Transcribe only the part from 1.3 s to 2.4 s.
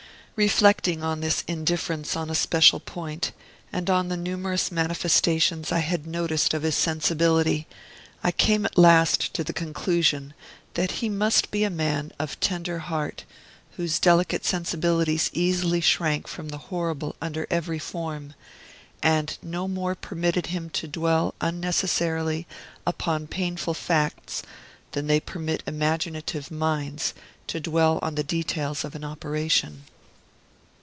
indifference on a